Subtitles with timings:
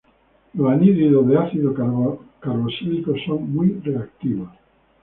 [0.55, 1.75] Los anhídridos de ácido
[2.39, 4.49] carboxílico son muy reactivos.